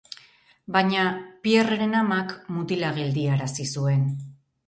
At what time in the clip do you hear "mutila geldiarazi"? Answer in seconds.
2.55-3.67